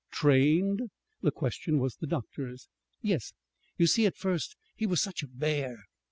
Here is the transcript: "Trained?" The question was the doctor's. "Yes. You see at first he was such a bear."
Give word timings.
"Trained?" 0.09 0.89
The 1.21 1.29
question 1.29 1.77
was 1.77 1.97
the 1.97 2.07
doctor's. 2.07 2.67
"Yes. 3.03 3.35
You 3.77 3.85
see 3.85 4.07
at 4.07 4.17
first 4.17 4.55
he 4.75 4.87
was 4.87 4.99
such 4.99 5.21
a 5.21 5.27
bear." 5.27 5.83